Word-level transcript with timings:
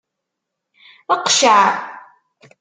Qceɛ! 1.27 1.59